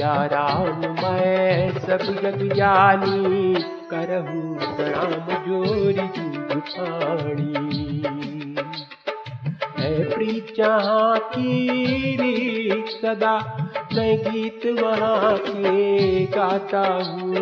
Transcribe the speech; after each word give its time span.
सिया 0.00 0.24
राम, 0.24 0.78
मैं 0.90 1.72
सब 1.78 2.02
जग 2.22 2.54
जानी 2.56 3.54
करहूँ 3.90 4.56
प्रणाम 4.76 5.26
जोरी 5.44 6.06
जुठानी 6.16 7.52
है 9.78 9.92
प्रीत 10.14 10.54
की 11.34 12.84
सदा, 13.02 13.34
मैं 13.94 14.16
गीत 14.18 14.66
वहाँ 14.80 15.36
के 15.38 16.24
गाता 16.26 16.82
हूँ। 17.10 17.36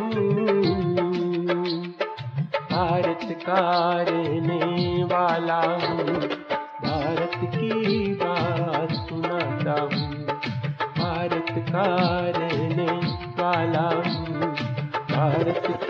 भारत 2.72 3.38
का 3.48 3.62
वाला 5.14 5.60
हूँ, 5.86 6.28
भारत 6.82 7.40
की 7.44 8.14
बात 8.14 8.92
सुनाता 8.92 9.80
हूँ। 9.80 10.18
भारत 10.98 11.46
का 11.50 12.37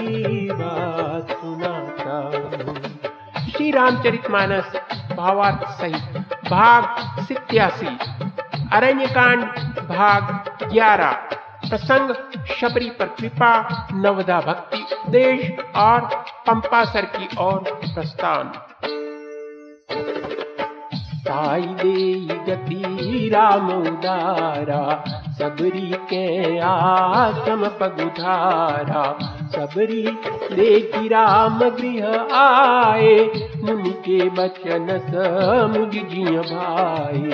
की 0.09 0.49
बात 0.53 1.31
सुनाता 1.31 2.17
हूँ। 2.25 2.77
श्री 3.51 3.73
भावार्थ 5.17 5.69
सहित 5.69 6.19
भाग 6.51 6.85
सित्यासी, 7.25 7.99
अरण्यकांड 8.73 9.45
भाग 9.89 10.23
ग्यारह, 10.73 11.13
प्रसंग 11.69 12.15
शबरी 12.47 12.91
पर 12.91 13.07
कृपा, 13.07 13.89
नवदा 13.93 14.41
भक्ति, 14.41 14.85
देश 15.09 15.75
और 15.77 16.01
पंपासर 16.47 17.05
की 17.05 17.29
ओर 17.39 17.59
प्रस्थान। 17.95 18.53
ताई 21.19 21.63
दे 21.63 22.35
गति, 22.35 23.31
राम 23.35 23.71
उदारा, 23.71 25.05
सबरी 25.33 25.93
के 25.95 26.59
आसम 26.59 27.69
पगुधारा 27.81 29.19
सबरी 29.49 30.03
देखी 30.55 31.09
राम 31.09 31.59
गृह 31.59 32.35
आए, 32.35 33.15
मुनि 33.63 33.91
के 33.91 34.29
बचन 34.31 34.87
समुझ 35.05 35.95
भाई 36.53 37.31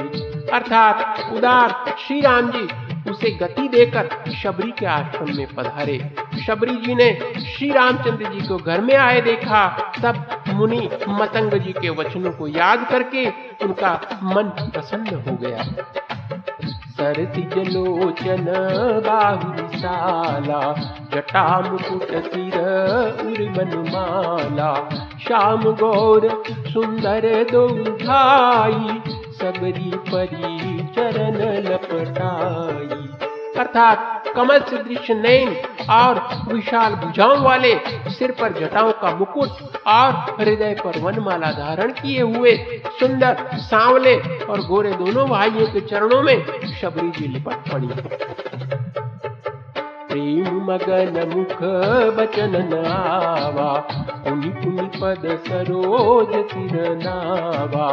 अर्थात 0.53 1.33
उदार 1.33 1.95
श्री 2.07 2.21
राम 2.21 2.51
जी, 2.51 2.69
उसे 3.11 3.31
गति 3.31 3.69
देकर 3.69 4.09
शबरी 4.43 4.71
के 4.71 4.87
आश्रम 4.87 5.37
में 5.37 5.47
पधारे। 5.55 5.99
शबरी 6.47 6.77
जी 6.77 6.95
ने 6.95 7.11
श्री 7.41 7.71
रामचंद्र 7.71 8.33
जी 8.33 8.47
को 8.47 8.57
घर 8.57 8.81
में 8.81 8.95
आए 8.97 9.21
देखा। 9.21 9.67
तब 10.03 10.45
मुनि 10.49 10.89
मतंग 11.09 11.59
जी 11.61 11.73
के 11.73 11.91
वचनों 11.91 12.31
को 12.31 12.49
याद 12.49 12.87
करके 12.91 13.27
उनका 13.65 14.01
मन 14.23 14.71
प्रसन्न 14.75 15.15
हो 15.17 15.37
गया। 15.37 15.65
सरसीजलोचन 16.99 18.45
बाशाला 19.07 20.61
जटामर 21.15 21.87
उर्मनुमाला 23.27 24.69
श्याम 25.27 25.63
गौर 25.81 26.29
सुन्दर 26.73 27.27
दौधाई 27.53 29.01
सबरी 29.41 29.91
परी 30.11 30.79
चरण 30.97 31.41
लपटायि 31.67 33.03
अर्थात् 33.61 34.24
कमल 34.37 34.59
सदृश 34.61 35.11
नयन 35.11 35.55
और 35.91 36.21
विशाल 36.49 36.95
भुजाओं 36.95 37.39
वाले 37.43 37.75
सिर 38.11 38.31
पर 38.41 38.59
जटाओं 38.61 38.93
का 39.03 39.15
मुकुट 39.17 39.87
और 39.89 40.13
हृदय 40.41 40.75
पर 40.85 40.99
वनमाला 41.01 41.51
धारण 41.53 41.93
किए 41.93 42.23
हुए 42.23 42.57
सुंदर 43.01 43.47
सांवले 43.63 44.17
और 44.45 44.67
गोरे 44.67 44.93
दोनों 44.95 45.29
भाइयों 45.29 45.67
के 45.67 45.81
चरणों 45.87 46.23
में 46.23 46.37
शबरी 46.81 47.11
जी 47.11 47.29
लिपट 47.29 47.71
पड़ी। 47.71 47.89
प्रेम 50.09 50.61
मगन 50.65 51.17
मुख 51.29 51.57
बचन 52.17 52.53
नावा 52.65 53.73
पुनि 54.25 54.51
पुनि 54.51 54.87
पद 54.95 55.27
सरोज 55.49 56.35
सिर 56.51 56.75
नावा 56.99 57.89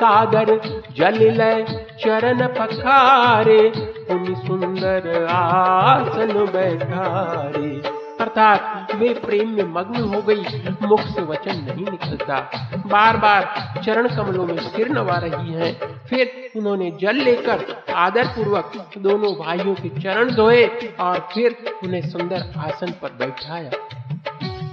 सागर 0.00 0.60
जल 0.96 1.14
लय 1.14 1.86
चरण 2.00 2.46
पखारे 2.46 3.72
पुनि 3.78 4.34
सुंदर 4.46 5.26
आसन 5.30 6.32
बैठारे। 6.32 7.82
अर्थात 8.20 8.88
वे 8.94 9.14
प्रेम 9.14 9.48
में 9.48 9.64
मग्न 9.64 10.14
हो 10.14 10.22
गई, 10.22 10.72
मुख 10.82 11.00
से 11.00 11.22
वचन 11.22 11.56
नहीं 11.56 11.84
निकलता। 11.84 12.50
बार 12.86 13.16
बार 13.16 13.72
चरण 13.84 14.08
कमलों 14.08 14.46
में 14.46 14.56
सिर 14.56 14.88
नवा 14.88 15.18
रही 15.18 15.52
हैं। 15.52 16.00
फिर 16.06 16.50
उन्होंने 16.56 16.90
जल 16.90 17.16
लेकर 17.16 17.84
आदर 17.94 18.26
पूर्वक 18.26 18.72
दोनों 18.98 19.32
भाइयों 19.32 19.74
के 19.74 19.88
चरण 20.00 20.30
धोए 20.30 20.66
और 21.00 21.28
फिर 21.34 21.56
उन्हें 21.84 22.10
सुंदर 22.10 22.40
आसन 22.56 22.92
पर 23.02 23.08
बैठाया। 23.08 23.70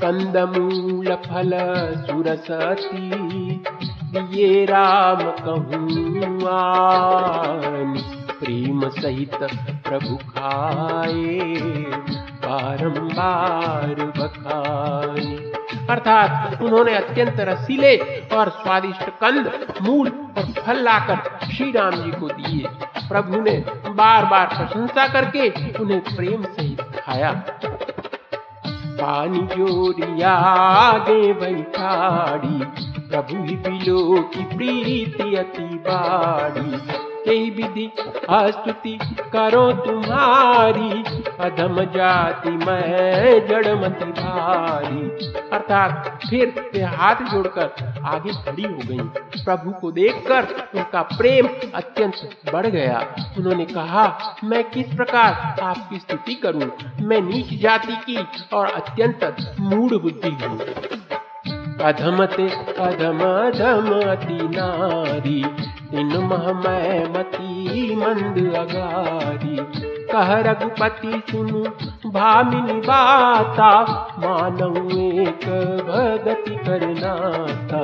कंदमूल 0.01 1.15
फल, 1.15 1.51
सुरसती 2.07 3.63
दिए 4.07 4.66
राम 4.66 5.19
कहूँ 5.22 5.88
प्रेम 8.40 8.90
सहित 8.90 9.35
प्रभु 9.88 10.16
खाए, 10.16 11.40
बारंबार 12.45 13.95
बखाए। 14.18 15.35
अर्थात 15.90 16.62
उन्होंने 16.62 16.95
अत्यंत 16.95 17.35
रसीले 17.40 17.97
और 18.34 18.50
स्वादिष्ट 18.50 19.09
कंद, 19.09 19.51
मूल 19.81 20.07
और 20.38 20.44
फल 20.44 20.84
लाकर 20.84 21.47
श्री 21.47 21.72
राम 21.72 21.91
जी 21.91 22.12
को 22.12 22.28
दिए। 22.28 22.68
प्रभु 23.09 23.41
ने 23.41 23.63
बार 23.89 24.25
बार 24.25 24.47
प्रशंसा 24.47 25.07
करके 25.07 25.50
उन्हें 25.79 26.01
प्रेम 26.01 26.44
सहित 26.44 26.81
खाया। 26.81 27.31
पानी 29.00 29.39
जोरिया 29.39 30.31
आगे 30.31 31.34
बैठाड़ी 31.34 32.87
प्रभु 33.09 33.35
की 34.34 34.44
प्रीति 34.45 35.35
अति 35.35 35.63
बाड़ी 35.88 36.78
कई 37.25 37.50
विधि 37.50 37.91
स्तुति 38.31 38.97
करो 39.34 39.72
तुम्हारी। 39.72 41.03
अधम 41.40 41.84
जाति 41.84 42.50
मैं 42.50 43.47
जड़मति 43.47 44.06
भारी। 44.06 45.28
अर्थात 45.53 46.19
फिर 46.29 46.72
वे 46.73 46.81
हाथ 46.81 47.16
जोड़कर 47.16 48.01
आगे 48.06 48.31
खड़ी 48.34 48.63
हो 48.63 48.78
गई। 48.85 49.00
प्रभु 49.44 49.72
को 49.72 49.91
देखकर 49.91 50.47
उनका 50.75 51.01
प्रेम 51.01 51.50
अत्यंत 51.75 52.29
बढ़ 52.53 52.68
गया। 52.68 53.16
उन्होंने 53.38 53.66
कहा, 53.66 54.35
मैं 54.44 54.63
किस 54.63 54.88
प्रकार 54.88 55.56
आपकी 55.62 56.00
स्तुति 56.00 56.34
करूँ? 56.35 56.72
मैं 57.01 57.22
नीच 57.22 57.62
जाति 57.62 57.95
की 58.07 58.28
और 58.53 58.66
अत्यंत 58.66 59.56
मूढ़ 59.59 59.94
बुद्धि 59.94 60.29
हूँ। 60.29 60.59
अधमते 61.81 62.47
अधम 62.79 63.19
अधम 63.19 63.89
अति 64.11 64.39
नारी 64.55 65.43
मह 66.19 66.53
मैं 66.53 67.03
मती 67.03 67.95
मंद 67.95 68.55
अगारी। 68.55 69.57
कह 70.11 70.51
रघुपति 70.51 71.21
सुनु, 71.31 71.63
भामिनी 72.09 72.74
बाता 72.74 73.69
मानव 74.19 74.77
एक 75.21 75.45
भगति 75.88 76.56
करना 76.56 77.13
था 77.68 77.83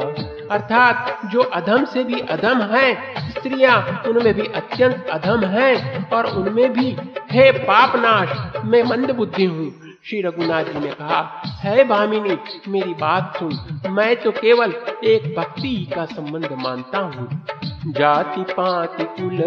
अर्थात 0.52 1.22
जो 1.26 1.42
अधम 1.42 1.86
से 1.86 2.04
भी 2.04 2.20
अधम 2.20 2.62
है, 2.62 2.94
स्त्रियाँ, 3.30 4.04
उनमें 4.08 4.34
भी 4.34 4.42
अत्यंत 4.42 5.06
अधम 5.12 5.46
हैं, 5.46 6.10
और 6.10 6.26
उनमें 6.26 6.74
भी, 6.74 6.98
हे 7.32 7.52
पापनाश, 7.52 8.62
मैं 8.66 8.84
मंद 8.84 9.12
बुद्धि 9.12 9.46
हूँ। 9.46 9.83
श्री 10.10 10.22
रघुनाथ 10.22 10.64
जी 10.64 10.80
ने 10.80 10.88
कहा, 10.88 11.42
है 11.46 11.88
भामिनी, 11.88 12.38
मेरी 12.72 12.94
बात 12.94 13.38
सुन। 13.38 13.82
मैं 13.90 14.16
तो 14.16 14.32
केवल 14.32 14.74
एक 15.04 15.36
भक्ति 15.38 15.92
का 15.96 16.06
संबंध 16.06 16.50
मानता 16.52 16.98
हूँ। 16.98 17.46
जाति, 17.88 18.42
पात, 18.42 18.98
कुल, 19.02 19.38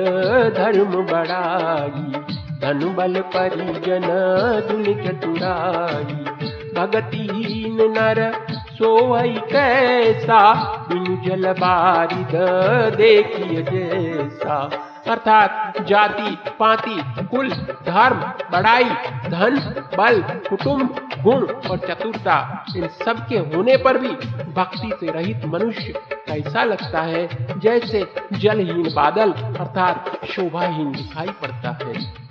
धर्म 0.57 1.07
बड़ाई 1.07 2.21
धन, 2.61 2.95
बल, 2.97 3.21
परिजन 3.21 4.03
दुन 4.71 4.85
चतुराई 4.85 6.15
भगतीन 6.81 7.77
नर 7.81 8.47
सोई 8.51 9.35
कैसा? 9.35 10.55
बिनु 10.93 11.17
जल 11.27 11.53
बारिद, 11.53 12.31
देखिए 12.97 13.63
जैसा। 13.63 14.86
अर्थात 15.09 15.75
जाति, 15.81 16.39
पाति, 16.59 17.27
कुल, 17.27 17.49
धर्म, 17.87 18.17
बड़ाई, 18.53 18.85
धन, 19.29 19.85
बल, 19.99 20.21
कुटुंब, 20.49 21.09
गुण 21.23 21.47
और 21.71 21.79
चतुरता, 21.79 22.65
इन 22.77 22.89
सब 22.89 23.27
के 23.29 23.39
होने 23.39 23.77
पर 23.77 23.99
भी 23.99 24.09
भक्ति 24.53 24.93
से 25.01 25.07
रहित 25.13 25.45
मनुष्य 25.45 25.95
ऐसा 26.31 26.65
लगता 26.65 27.01
है? 27.01 27.29
जैसे 27.59 28.15
जलहीन 28.33 28.95
बादल, 28.95 29.33
अर्थात 29.33 30.27
शोभाहीन 30.31 30.93
दिखाई 30.93 31.27
पड़ता 31.27 31.79
है। 31.85 32.27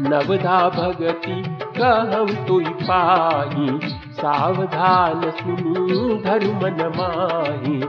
नवधा 0.00 0.68
भगति, 0.68 1.58
कहम 1.62 2.44
तो 2.44 2.60
पाई 2.70 3.80
सावधान 4.12 5.30
सुनी 5.30 6.22
धर्म 6.22 6.66
न 6.66 6.92
माही। 6.96 7.80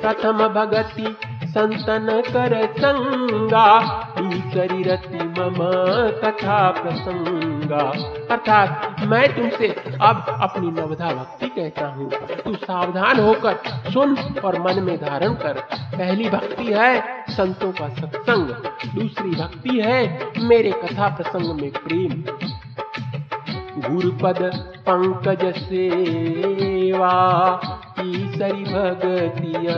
प्रथम 0.00 0.48
भगति 0.48 1.16
संतन 1.54 2.22
कर 2.26 2.66
संगा 2.66 3.78
रति 4.64 5.18
मम 5.18 5.58
कथा 6.24 6.70
प्रसंगा। 6.70 7.90
अर्थात, 8.30 8.96
मैं 9.00 9.36
तुमसे 9.36 9.68
अब 10.02 10.38
अपनी 10.42 10.66
नवधा 10.66 11.12
भक्ति 11.12 11.46
कहता 11.46 11.86
हूँ। 11.86 12.10
तू 12.44 12.54
सावधान 12.54 13.20
होकर 13.20 13.56
सुन 13.92 14.18
और 14.44 14.62
मन 14.62 14.82
में 14.82 14.98
धारण 14.98 15.34
कर। 15.34 15.52
पहली 15.74 16.28
भक्ति 16.28 16.64
है 16.64 17.00
संतों 17.30 17.72
का 17.72 17.88
सत्संग। 17.88 18.48
दूसरी 18.94 19.30
भक्ति 19.30 19.82
है 19.84 20.28
मेरे 20.38 20.70
कथा 20.70 21.08
प्रसंग 21.08 21.60
में 21.60 21.70
प्रेम। 21.70 22.24
गुरुपद 23.88 24.52
पंकज 24.88 25.54
सेवा 25.58 27.50
तीसरी 28.04 28.64
भगतिय 28.64 29.68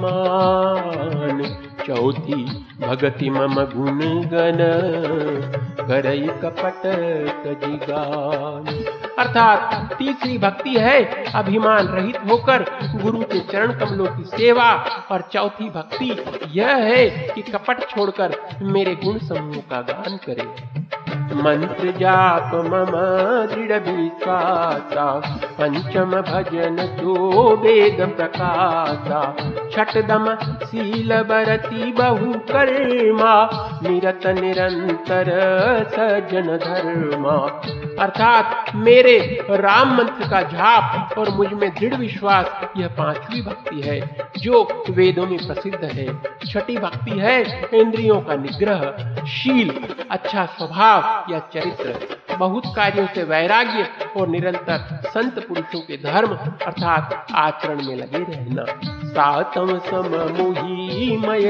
मान 0.00 1.42
चौथी, 1.86 2.66
भगति 2.80 3.30
मम 3.30 3.54
गुण 3.54 4.00
गण 4.24 4.58
करई 5.86 6.26
कपट 6.42 6.82
अर्थात 9.18 9.94
तीसरी 9.98 10.38
भक्ति 10.38 10.74
है 10.74 11.24
अभिमान 11.32 11.86
रहित 11.86 12.16
होकर 12.30 12.62
गुरु 13.02 13.22
के 13.22 13.40
चरण 13.40 13.72
कमलों 13.72 14.06
की 14.06 14.24
सेवा। 14.24 14.70
और 15.10 15.28
चौथी 15.32 15.70
भक्ति 15.70 16.24
यह 16.52 16.76
है 16.76 17.08
कि 17.34 17.42
कपट 17.42 17.88
छोड़कर 17.90 18.36
मेरे 18.62 18.94
गुण 18.94 19.18
समूह 19.18 19.62
का 19.70 19.80
गान 19.82 20.16
करे। 20.16 20.71
मंत्र 21.22 21.90
जाप 21.90 22.54
मम 22.54 22.92
दृढ़ 23.52 23.78
विश्वासा 23.80 25.06
पंचम 25.58 26.10
भजन 26.20 26.76
तो 27.00 27.56
वेद 27.56 28.00
प्रकाशा 28.16 29.22
शील 30.64 31.12
बरती 31.22 31.92
बहु 31.92 32.32
कर्मा 32.50 33.34
निरत 33.82 34.26
निरंतर 34.26 35.30
सजन 35.88 36.56
धर्मा 36.56 37.36
अर्थात 38.00 38.74
मेरे 38.74 39.46
राम 39.50 39.96
मंत्र 39.96 40.28
का 40.28 40.42
झाप 40.42 41.18
और 41.18 41.30
मुझमें 41.30 41.70
दृढ़ 41.70 41.94
विश्वास, 41.94 42.60
यह 42.76 42.86
पांचवी 42.88 43.42
भक्ति 43.42 43.80
है, 43.80 44.00
जो 44.38 44.84
वेदों 44.90 45.26
में 45.26 45.38
प्रसिद्ध 45.38 45.84
है। 45.84 46.06
छठी 46.46 46.76
भक्ति 46.76 47.18
है, 47.18 47.68
इंद्रियों 47.74 48.20
का 48.20 48.34
निग्रह, 48.34 48.80
शील 49.26 49.70
अच्छा 50.10 50.44
स्वभाव 50.46 51.11
या 51.30 51.38
चरित्र, 51.38 52.16
बहुत 52.38 52.62
कार्यों 52.76 53.06
से 53.06 53.22
वैराग्य 53.22 53.86
और 54.16 54.28
निरंतर 54.28 55.02
संत 55.06 55.38
पुरुषों 55.48 55.80
के 55.80 55.96
धर्म 55.96 56.28
अर्थात 56.66 57.26
आचरण 57.34 57.86
में 57.86 57.96
लगे 57.96 58.18
रहना। 58.18 58.64
सातम 59.06 59.78
सम 59.78 60.08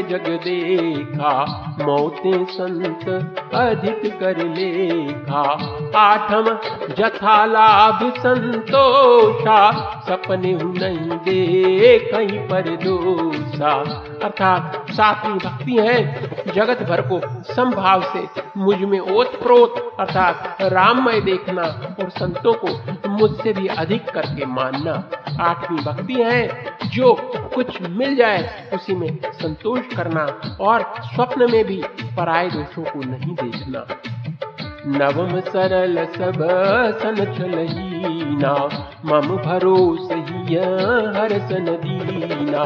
जग 0.09 0.29
देखा, 0.45 1.33
मौते 1.81 2.45
संत 2.45 3.09
अधिक 3.55 4.21
कर 4.21 4.47
लेखा। 4.49 5.43
आठम 5.99 6.45
जथा 6.95 7.45
लाभ 7.45 8.13
संतोषा, 8.19 9.71
सपने 10.09 10.53
नहीं 10.53 11.19
दे 11.19 11.99
कहीं 11.99 12.39
पर 12.49 12.77
दोषा। 12.77 13.83
अर्थात 14.25 14.91
सातवीं 14.91 15.39
भक्ति 15.39 15.77
है 15.79 16.53
जगत 16.55 16.83
भर 16.83 17.01
को 17.03 17.21
संभाव 17.53 18.03
से। 18.03 18.27
मुझमें 18.57 18.99
ओत 19.01 19.35
प्रोत 19.43 19.97
अर्थात 20.01 20.63
राममय 20.63 21.21
देखना 21.21 21.63
और 22.01 22.11
संतों 22.11 22.55
को 22.55 23.09
मुझसे 23.09 23.53
भी 23.53 23.67
अधिक 23.67 24.11
करके 24.11 24.47
मानना। 24.47 24.93
आठवीं 25.41 25.79
भक्ति 25.79 26.15
है, 26.15 26.47
जो 26.87 27.15
कुछ 27.55 27.81
मिल 27.83 28.17
जाए 28.17 28.71
उसी 28.75 28.95
में 28.95 29.19
संतोष 29.33 29.95
करना 29.97 30.27
और 30.61 30.85
स्वप्न 31.05 31.51
में 31.53 31.65
भी 31.65 31.83
पराय 32.17 32.49
दोषों 32.51 32.85
को 32.85 33.01
नहीं 33.01 33.35
देखना। 33.35 33.87
नवम 34.87 35.39
सरल 35.41 35.97
सब 36.15 36.39
सन 37.03 37.25
छलहीना 37.35 38.55
मम 39.07 39.29
भरोस 39.45 40.09
ही 40.13 40.57
हर 41.17 41.33
सन 41.51 41.67
दीना 41.85 42.65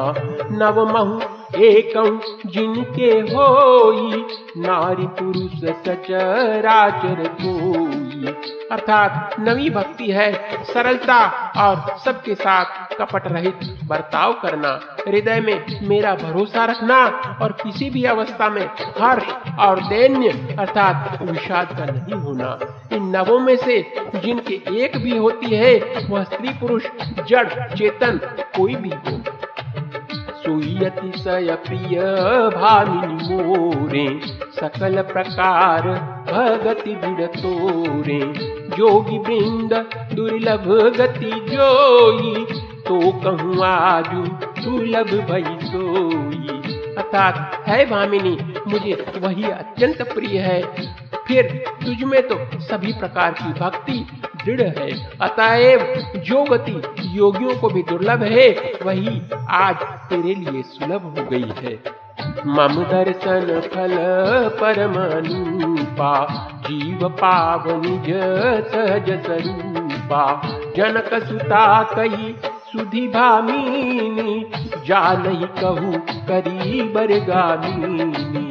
नवमहु 0.60 1.60
एकं 1.64 2.18
जिनके 2.52 3.10
होई 3.32 4.24
नारी 4.66 5.06
पुरुष 5.18 5.64
सचराचर 5.86 7.22
कोई 7.42 8.05
अर्थात 8.73 9.37
नवी 9.40 9.70
भक्ति 9.70 10.11
है, 10.11 10.32
सरलता 10.64 11.26
और 11.56 11.99
सबके 12.05 12.34
साथ 12.34 12.94
कपट 12.99 13.23
रहित 13.26 13.78
बर्ताव 13.84 14.32
करना। 14.32 14.81
हृदय 15.08 15.40
में 15.40 15.88
मेरा 15.88 16.14
भरोसा 16.14 16.64
रखना 16.64 17.06
और 17.43 17.52
किसी 17.52 17.90
भी 17.90 18.05
अवस्था 18.05 18.49
में 18.49 18.67
हर्ष 19.00 19.56
और 19.58 19.81
दैन्य, 19.81 20.56
अर्थात 20.58 21.23
विषाद 21.23 21.67
का 21.67 21.84
नहीं 21.84 22.14
होना। 22.14 22.58
इन 22.93 23.02
नवों 23.17 23.38
में 23.38 23.56
से 23.56 23.94
जिनके 24.14 24.55
एक 24.55 24.96
भी 24.96 25.17
होती 25.17 25.46
है, 25.46 26.06
वह 26.11 26.25
स्त्री 26.25 26.49
पुरुष, 26.49 26.87
जड़, 27.28 27.49
चेतन, 27.75 28.20
कोई 28.56 28.75
भी 28.75 28.88
हो। 28.88 29.23
सुयतिशय 30.46 31.58
प्रिय 31.66 32.00
भामिनी 32.56 33.34
मोरे, 33.34 34.20
सकल 34.26 35.02
प्रकार 35.02 35.82
भगति 36.32 36.94
दृढ़ 36.94 37.26
जोगी 38.76 39.19
वृंद 39.19 39.88
दुर्लभ 40.14 40.94
गति 40.96 41.31
जोई 41.31 42.44
तो 42.81 43.12
कहूँ 43.12 43.64
आजू 43.64 44.22
दुर्लभ 44.62 45.06
भई 45.06 45.66
सोई। 45.66 46.49
अर्थात, 46.94 47.62
है 47.66 47.90
भामिनी, 47.90 48.54
मुझे 48.69 49.12
वही 49.19 49.44
अत्यंत 49.44 50.02
प्रिय 50.02 50.38
है। 50.38 50.62
फिर 51.28 51.64
तुझ 51.84 52.02
में 52.02 52.28
तो 52.28 52.60
सभी 52.60 52.92
प्रकार 52.92 53.32
की 53.32 53.52
भक्ति 53.52 54.06
दृढ़ 54.46 54.60
है। 54.78 54.90
अतएव 55.20 55.80
जो 56.20 56.44
गति 56.44 56.82
योगियों 57.18 57.56
को 57.58 57.68
भी 57.68 57.82
दुर्लभ 57.82 58.22
है, 58.22 58.48
वही 58.82 59.22
आज 59.50 59.76
तेरे 60.10 60.34
लिए 60.34 60.62
सुलभ 60.62 61.02
हो 61.02 61.24
गई 61.30 61.52
है। 61.58 62.06
मम 62.46 62.82
दर्शन 62.84 63.60
फल 63.74 63.96
परमानुपा, 64.60 66.12
जीव 66.66 67.08
पाव 67.08 67.64
निज 67.82 68.06
सहज 68.70 69.10
स्वरूपा 69.24 70.24
जनक 70.76 71.10
सुता 71.22 71.82
कही 71.82 72.34
सुधि 72.66 73.06
भामीनी, 73.08 74.44
जा 74.86 75.12
नहीं 75.12 75.46
कहू 75.60 75.92
करी 76.28 76.82
बरगामीनी। 76.82 78.45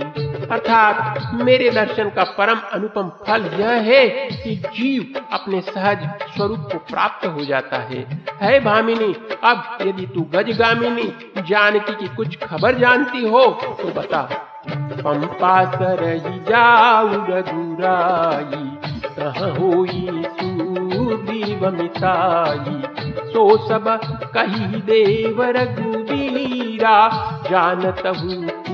अर्थात 0.51 1.33
मेरे 1.33 1.69
दर्शन 1.69 2.09
का 2.09 2.23
परम 2.37 2.59
अनुपम 2.73 3.09
फल 3.25 3.49
यह 3.59 3.71
है 3.83 4.07
कि 4.31 4.55
जीव 4.67 5.19
अपने 5.33 5.61
सहज 5.61 6.07
स्वरूप 6.35 6.67
को 6.71 6.77
प्राप्त 6.89 7.25
हो 7.27 7.45
जाता 7.45 7.77
है। 7.83 8.01
है 8.41 8.59
भामिनी, 8.59 9.13
अब 9.43 9.77
यदि 9.81 10.05
तू 10.05 10.21
गजगामिनी, 10.33 11.07
जानकी 11.49 11.93
की 11.93 12.15
कुछ 12.15 12.37
खबर 12.37 12.77
जानती 12.77 13.27
हो 13.27 13.45
तो 13.61 13.93
बता। 13.93 14.21
पंपा 14.67 15.53
सर 15.71 16.03
जाऊ 16.49 17.09
रघुराई 17.29 18.63
कहाँ 19.17 19.51
हुई 19.51 20.23
सो 23.25 23.45
सब 23.67 23.87
कही 24.33 24.81
देव 24.81 25.41
रघुवीरा, 25.57 26.97
जानत 27.49 28.03
हूँ 28.07 28.64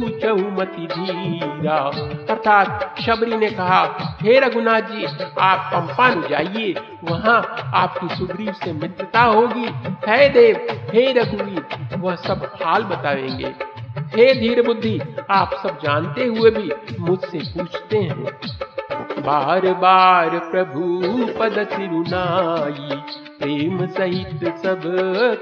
चौमती 0.00 0.86
धीरा। 0.86 1.76
अर्थात 2.30 2.94
शबरी 3.00 3.36
ने 3.36 3.50
कहा, 3.50 4.16
हे 4.22 4.40
रघुनाथ 4.40 4.80
जी 4.80 5.06
आप 5.40 5.70
पंपान 5.74 6.22
जाइए। 6.30 6.74
वहाँ 7.04 7.70
आपकी 7.74 8.14
सुग्रीव 8.14 8.52
से 8.52 8.72
मित्रता 8.72 9.22
होगी। 9.22 9.66
है 10.08 10.28
देव, 10.28 10.56
हे 10.94 11.12
रघुवीर, 11.12 11.66
वह 11.98 12.14
सब 12.14 12.50
हाल 12.64 12.82
बताएँगे। 12.82 13.54
हे 13.98 14.40
धीर 14.40 14.66
बुद्धि, 14.66 15.00
आप 15.30 15.54
सब 15.62 15.78
जानते 15.84 16.24
हुए 16.24 16.50
भी 16.50 16.72
मुझसे 17.00 17.38
पूछते 17.38 17.98
हैं। 17.98 18.24
बार 19.24 19.60
बार 19.74 20.38
प्रभु 20.38 20.98
पद 21.38 21.58
तिरुनाई, 21.58 22.96
प्रेम 23.38 23.86
सहित 23.86 24.44
सब 24.56 24.82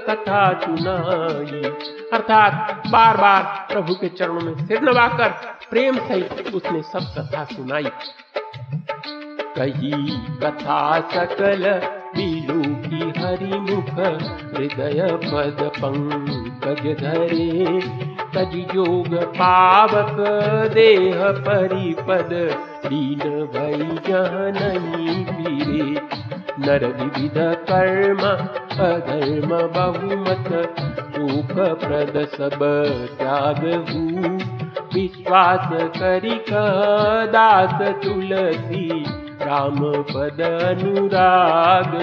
कथा 0.09 0.59
सुनाई। 0.59 1.61
अर्थात 2.13 2.83
बार 2.87 3.17
बार 3.17 3.67
प्रभु 3.71 3.93
के 3.93 4.09
चरणों 4.09 4.41
में 4.41 4.67
सिर 4.67 4.81
नवाकर 4.81 5.29
प्रेम 5.69 5.97
सहित 5.97 6.53
उसने 6.55 6.81
सब 6.81 7.13
कथा 7.17 7.43
सुनाई। 7.43 7.89
कही 9.57 10.17
कथा 10.43 10.99
सकल 10.99 11.81
बिलू 12.15 12.61
की 12.85 13.11
हरि 13.17 13.59
मुख 13.59 13.89
हृदय 13.99 15.01
पद 15.23 15.61
पंकज 15.77 16.85
धरे 17.01 17.79
तज 18.35 18.55
जोग 18.73 19.15
पावक 19.37 20.19
देह 20.73 21.23
परिपद 21.47 22.33
दीन 22.85 23.19
भई 23.53 23.89
जह 24.07 24.37
नहीं 24.59 25.23
फिरे 25.25 25.91
नर 26.59 26.85
विविध 26.97 27.37
कर्म 27.69 28.21
अधर्म 28.85 29.49
बहुमत 29.75 30.49
शोक 31.15 31.53
प्रद 31.83 32.23
सब 32.35 32.63
विश्वास 34.95 35.67
करिक 35.97 36.49
दास 37.33 37.81
तुलसी 38.03 38.87
राम 39.43 39.79
पद 40.11 40.41
अनुराग। 40.41 41.93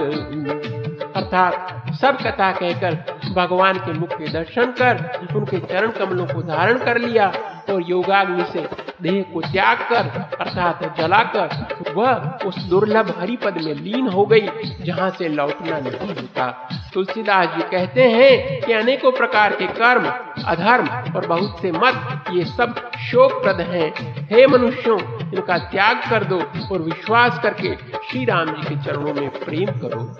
अर्थात 1.16 1.76
सब 1.94 2.16
कथा 2.16 2.50
कहकर, 2.52 2.94
भगवान 3.34 3.78
के 3.78 3.92
मुख 3.92 4.12
के 4.12 4.32
दर्शन 4.32 4.66
कर, 4.80 4.98
उनके 5.36 5.58
चरण 5.60 5.90
कमलों 5.90 6.26
को 6.26 6.42
धारण 6.42 6.78
कर 6.78 6.98
लिया 6.98 7.26
और 7.70 7.82
योगाग्नि 7.88 8.44
से 8.52 8.68
देह 9.02 9.22
को 9.34 9.40
त्याग 9.40 9.78
कर, 9.78 10.08
अर्थात 10.40 10.98
जलाकर, 10.98 11.92
वह 11.94 12.38
उस 12.46 12.58
दुर्लभ 12.64 13.14
हरिपद 13.20 13.54
में 13.64 13.74
लीन 13.74 14.08
हो 14.08 14.24
गई, 14.26 14.48
जहाँ 14.80 15.10
से 15.10 15.28
लौटना 15.28 15.78
नहीं 15.78 16.14
होता। 16.14 16.68
तुलसीदास 16.94 17.48
जी 17.56 17.62
कहते 17.62 18.08
हैं 18.10 18.60
कि 18.60 18.72
अनेकों 18.72 19.12
प्रकार 19.12 19.52
के 19.52 19.66
कर्म 19.66 20.10
अधर्म 20.46 21.16
और 21.16 21.26
बहुत 21.26 21.58
से 21.62 21.72
मत, 21.72 22.24
ये 22.32 22.44
सब 22.44 22.74
शोक 22.98 23.42
प्रद 23.42 23.60
हैं। 23.60 23.92
हे 24.30 24.46
मनुष्यों, 24.46 24.98
इनका 25.20 25.58
त्याग 25.58 26.00
कर 26.10 26.24
दो 26.24 26.40
और 26.72 26.82
विश्वास 26.82 27.40
करके 27.42 27.76
श्री 28.10 28.24
राम 28.24 28.46
जी 28.46 28.68
के 28.68 28.76
चरणों 28.76 29.14
में 29.14 29.30
प्रेम 29.30 29.66
करो। 29.66 30.16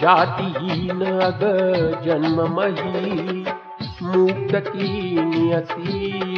जातिहीन 0.00 1.04
अग 1.04 1.40
जन्म 2.04 2.42
मही, 2.56 3.46
मुक्त 4.02 4.68
की 4.68 5.18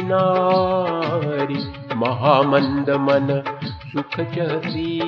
नारी 0.03 1.73
महामंद 1.95 2.89
मन 2.89 3.43
सुख 3.87 4.25
चहसी, 4.25 4.99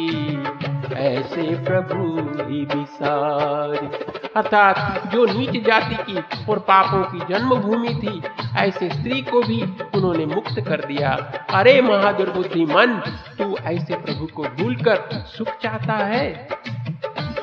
ऐसे 0.94 1.64
प्रभु 1.64 2.04
ही 2.44 2.66
विसारी। 2.66 4.17
अर्थात 4.38 5.08
जो 5.14 5.26
नीच 5.26 5.68
जाति 5.68 5.96
की 5.96 6.46
और 6.52 6.60
पापों 6.60 7.04
की 7.04 7.34
जन्मभूमि 7.34 7.90
थी, 7.90 8.22
ऐसे 8.58 8.90
स्त्री 8.90 9.22
को 9.22 9.42
भी 9.42 9.62
उन्होंने 9.96 10.26
मुक्त 10.26 10.56
कर 10.60 10.86
दिया। 10.86 11.32
अरे 11.54 11.82
महादुर्बुद्धि 11.82 12.66
मन 12.66 13.02
तू 13.38 13.58
ऐसे 13.64 13.96
प्रभु 13.96 14.26
को 14.26 14.44
भूलकर 14.44 15.10
सुख 15.12 15.48
चाहता 15.48 15.94
है? 15.94 16.48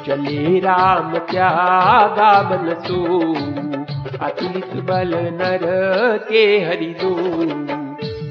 चले 0.06 0.60
राम 0.60 1.18
त्यागा 1.18 2.42
बन 2.42 2.74
सो 2.74 3.32
अतुलित 4.24 4.74
बल 4.74 5.12
नर 5.14 5.60
के 6.30 6.60
हरिदो। 6.60 7.14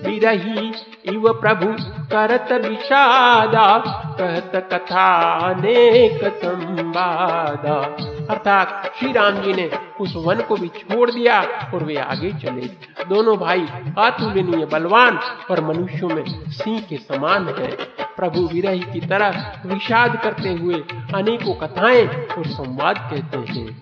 बिरही 0.09 0.73
इव 1.05 1.33
प्रभु 1.33 1.75
करत 2.11 2.65
विषादा, 2.65 3.77
कहत 4.19 4.69
कथा 4.73 5.23
अनेक 5.49 6.33
संवादा। 6.33 7.97
अर्थात 8.29 8.91
श्री 8.99 9.11
राम 9.11 9.41
जी 9.41 9.53
ने 9.53 9.69
उस 10.01 10.13
वन 10.17 10.41
को 10.41 10.55
भी 10.55 10.67
छोड़ 10.67 11.09
दिया 11.11 11.41
और 11.73 11.83
वे 11.83 11.95
आगे 11.95 12.31
चले। 12.33 12.67
दोनों 13.09 13.37
भाई 13.37 13.65
अतुलनीय, 13.97 14.65
बलवान 14.65 15.19
और 15.51 15.61
मनुष्यों 15.65 16.09
में 16.09 16.23
सिंह 16.49 16.79
के 16.81 16.97
समान 16.97 17.47
है। 17.47 17.71
प्रभु 18.17 18.41
विरही 18.53 18.79
की 18.79 19.07
तरह 19.07 19.61
विषाद 19.65 20.21
करते 20.23 20.49
हुए 20.49 20.83
अनेकों 21.15 21.53
कथाएँ 21.53 22.07
और 22.07 22.47
संवाद 22.47 22.97
कहते 23.13 23.37
हैं। 23.51 23.81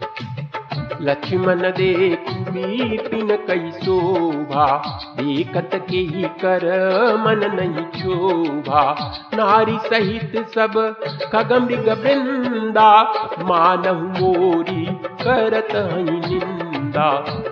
लक्ष्मण 1.01 1.62
देख 1.71 2.25
बिपिन 2.50 3.36
कई 3.48 3.71
शोभा, 3.71 4.65
देखत 5.17 5.69
के 5.89 5.98
ही 5.98 6.24
कर 6.24 6.65
मन 7.17 7.39
नहीं 7.53 7.86
क्षोभा 7.86 8.83
नारी 9.33 9.77
सहित 9.79 10.48
सब 10.50 10.74
खगमृग 11.33 11.89
वृंदा 12.71 13.13
मानव 13.39 14.01
मोरी 14.01 14.85
करत 15.05 15.67
निंदा। 15.73 17.07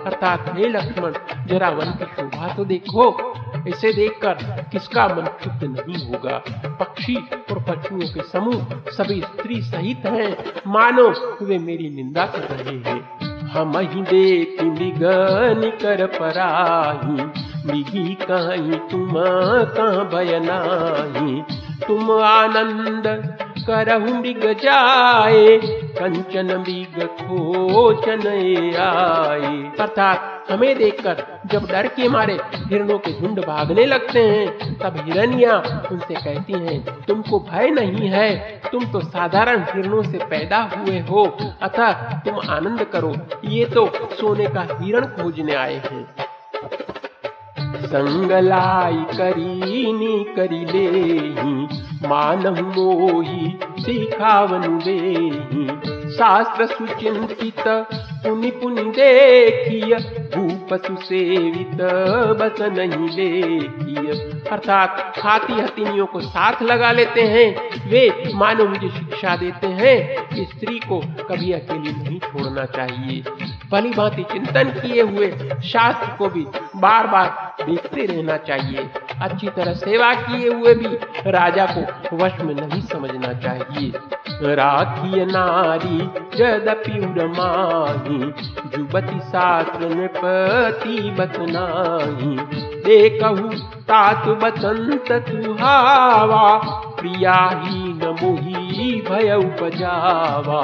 अर्थात, 0.06 0.54
हे 0.58 0.68
लक्ष्मण, 0.68 1.12
जरा 1.46 1.68
वन 1.68 1.84
की 1.84 2.04
शोभा 2.04 2.54
तो 2.54 2.64
देखो। 2.64 3.34
इसे 3.68 3.92
देखकर 3.92 4.34
किसका 4.72 5.06
मन 5.06 5.24
शुद्ध 5.44 5.64
नहीं 5.64 6.08
होगा? 6.08 6.42
पक्षी 6.80 7.16
और 7.50 7.58
पशुओं 7.62 7.98
के 7.98 8.22
समूह 8.22 8.66
सभी 8.88 9.20
स्त्री 9.20 9.62
सहित 9.62 10.06
हैं। 10.06 10.36
मानो 10.66 11.36
वे 11.44 11.58
मेरी 11.58 11.90
निंदा 11.90 12.26
कर 12.26 12.38
रहे 12.38 12.90
हैं। 12.90 13.30
हम 13.48 13.78
ही 13.78 14.02
देख 14.02 14.62
निगन 14.62 15.70
कर 15.82 16.06
पराही 16.06 17.24
मिगी 17.72 18.14
कहीं 18.14 18.72
तुम 18.72 19.10
कहाँ 19.76 20.08
बयनाही 20.08 21.42
तुम 21.86 22.10
आनंद 22.22 23.36
करहु 23.66 24.14
मृग 24.14 24.44
जाए, 24.62 25.56
कंचन 25.98 26.46
मृग 26.58 27.06
खोचन 27.06 28.26
आए। 28.80 29.72
अर्थात 29.80 30.50
हमें 30.50 30.78
देखकर 30.78 31.24
जब 31.46 31.66
डर 31.66 31.86
के 31.86 32.08
मारे 32.08 32.38
हिरणों 32.54 32.98
के 32.98 33.12
झुंड 33.12 33.40
भागने 33.40 33.84
लगते 33.86 34.20
हैं, 34.20 34.74
तब 34.78 34.96
हिरनिया 34.96 35.56
उनसे 35.92 36.14
कहती 36.14 36.52
हैं, 36.52 36.80
तुमको 37.02 37.38
भय 37.40 37.70
नहीं 37.70 38.08
है, 38.08 38.30
तुम 38.72 38.84
तो 38.84 39.00
साधारण 39.00 39.64
हिरणों 39.74 40.02
से 40.02 40.18
पैदा 40.18 40.58
हुए 40.76 40.98
हो। 41.00 41.24
अतः 41.62 41.92
तुम 42.20 42.40
आनंद 42.48 42.84
करो, 42.84 43.14
ये 43.44 43.64
तो 43.64 43.86
सोने 44.20 44.46
का 44.46 44.66
हिरण 44.80 45.06
खोजने 45.06 45.54
आए 45.54 45.82
हैं। 45.84 46.06
संगलाई 47.86 49.04
करीनी 49.16 50.12
मोही 52.76 53.48
सिखावन 53.82 54.78
दे 54.84 55.99
शास्त्र 56.20 56.66
सुचिंतित 56.66 57.62
पुनि 58.24 58.50
पुनि 58.50 58.82
देखिय 58.82 59.94
भूप 60.34 60.74
सुसेवित 60.86 61.80
बस 62.40 62.60
नहीं 62.60 63.08
लेखिय 63.08 64.12
अर्थात 64.50 65.14
हाथी 65.18 65.52
हथिनियों 65.52 66.06
को 66.06 66.20
साथ 66.20 66.62
लगा 66.62 66.90
लेते 66.92 67.22
हैं, 67.22 67.48
वे 67.90 68.32
मानो 68.34 68.64
मुझे 68.64 68.88
शिक्षा 68.88 69.36
देते 69.36 69.66
हैं, 69.66 70.28
कि 70.28 70.44
स्त्री 70.44 70.78
को 70.78 71.00
कभी 71.00 71.52
अकेली 71.52 71.92
नहीं 71.92 72.18
छोड़ना 72.18 72.64
चाहिए। 72.64 73.22
भली 73.70 73.90
भांति 73.90 74.22
चिंतन 74.22 74.80
किए 74.80 75.02
हुए 75.02 75.30
शास्त्र 75.64 76.12
को 76.16 76.28
भी 76.28 76.46
बार 76.76 77.06
बार 77.06 77.54
देखते 77.66 78.06
रहना 78.06 78.36
चाहिए। 78.36 78.88
अच्छी 79.22 79.48
तरह 79.48 79.74
सेवा 79.74 80.14
किए 80.14 80.48
हुए 80.48 80.74
भी 80.74 80.96
राजा 81.30 81.66
को 81.66 82.16
वश 82.16 82.40
में 82.40 82.54
नहीं 82.54 82.82
समझना 82.82 83.32
चाहिए। 83.32 83.92
राखिय 84.42 85.24
नारी 85.24 85.98
जदपि 86.36 86.98
उरमाही 87.00 88.18
जुबती 88.68 89.18
शास्त्र 89.20 89.88
नृपति 89.88 91.10
बतनाही। 91.10 92.36
देखहु 92.84 93.48
तात 93.82 94.28
बसंत 94.42 95.12
सुहावा 95.28 96.46
प्रिया 97.00 97.34
ही 97.64 97.82
न 97.94 98.16
मोही 98.22 99.00
भय 99.00 99.34
उपजावा। 99.34 100.60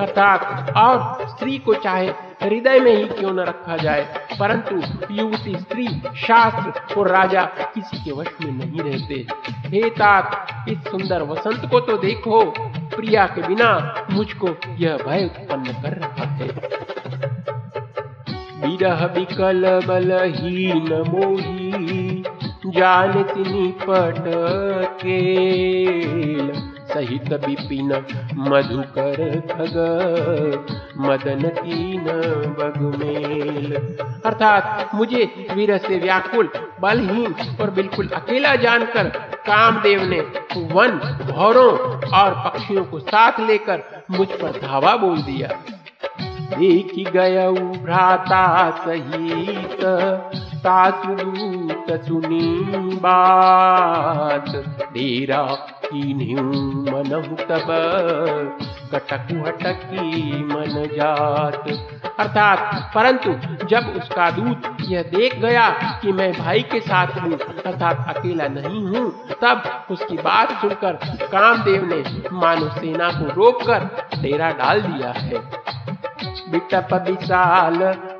अर्थात 0.00 0.72
और 0.76 1.26
स्त्री 1.28 1.58
को 1.58 1.74
चाहे 1.74 2.08
हृदय 2.42 2.80
में 2.80 2.96
ही 2.96 3.04
क्यों 3.10 3.32
न 3.32 3.40
रखा 3.40 3.76
जाए, 3.76 4.02
परंतु 4.40 4.80
युवती 5.12 5.56
स्त्री 5.58 5.86
शास्त्र 6.16 6.94
और 6.94 7.08
राजा 7.08 7.42
किसी 7.74 8.04
के 8.04 8.12
वश 8.12 8.28
में 8.42 8.52
नहीं 8.52 8.80
रहते। 8.80 9.26
हे 9.68 9.90
तात, 9.90 10.46
इस 10.68 10.78
सुंदर 10.78 11.22
वसंत 11.22 11.70
को 11.70 11.80
तो 11.80 11.96
देखो। 11.96 12.40
प्रिया 12.96 13.26
के 13.26 13.48
बिना 13.48 13.70
मुझको 14.10 14.48
यह 14.78 14.96
भय 14.96 15.24
उत्पन्न 15.24 15.72
कर 15.82 15.98
रहा 15.98 16.24
है। 16.24 16.48
विरह 18.62 19.04
विकल 19.06 19.80
बलहीन 19.86 20.92
मोही 21.08 22.24
तिनी 22.68 23.66
पट 23.82 24.24
के 25.02 25.18
सहित 26.86 27.32
विपिन 27.46 27.92
मधुकर 28.38 29.40
खग, 29.50 29.76
मदन 30.98 31.48
तीन 31.48 32.04
बगमेल 32.58 33.74
अर्थात 34.26 34.90
मुझे 34.94 35.24
वीर 35.52 35.76
से 35.78 35.98
व्याकुल, 35.98 36.50
बलहीन 36.80 37.34
और 37.60 37.70
बिल्कुल 37.70 38.08
अकेला 38.08 38.54
जानकर 38.56 39.12
कामदेव 39.46 40.02
ने 40.02 40.20
वन 40.74 40.90
भौरों 41.32 41.72
और 42.10 42.34
पक्षियों 42.44 42.84
को 42.84 42.98
साथ 42.98 43.40
लेकर 43.40 43.82
मुझ 44.10 44.28
पर 44.28 44.60
धावा 44.66 44.96
बोल 44.96 45.22
दिया। 45.22 45.48
देख 46.58 47.12
गया 47.12 47.50
भ्राता 47.50 48.70
सहित 48.70 49.84
सासुदूत 50.66 52.06
सुनी 52.06 52.64
बात। 52.96 54.48
डेरा 54.92 55.42
मनहु 55.94 57.36
तब 57.36 57.66
कटकु 58.92 59.40
हटकी 59.40 60.44
मन 60.44 60.88
जात। 60.92 61.64
अर्थात, 62.20 62.90
परंतु 62.94 63.32
जब 63.66 63.94
उसका 64.02 64.30
दूत 64.30 64.76
यह 64.80 65.02
देख 65.02 65.38
गया 65.38 65.70
कि 66.02 66.12
मैं 66.12 66.32
भाई 66.32 66.62
के 66.62 66.80
साथ 66.80 67.06
हूँ, 67.06 67.32
अर्थात 67.32 68.16
अकेला 68.16 68.48
नहीं 68.48 68.86
हूँ, 68.86 69.10
तब 69.42 69.84
उसकी 69.90 70.16
बात 70.16 70.52
सुनकर 70.52 70.92
कामदेव 71.32 71.84
ने 71.84 72.28
मानव 72.32 72.68
सेना 72.68 73.08
को 73.08 73.34
रोककर 73.34 74.08
डेरा 74.22 74.50
डाल 74.50 74.80
दिया 74.80 75.10
है। 75.10 75.66
बिटप 76.48 76.88
विशाल 76.92 77.74